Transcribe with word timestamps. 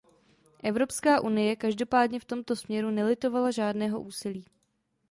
Evropská 0.63 1.21
unie 1.21 1.55
každopádně 1.55 2.19
v 2.19 2.25
tomto 2.25 2.55
směru 2.55 2.89
nelitovala 2.91 3.51
žádného 3.51 4.01
úsilí. 4.01 4.45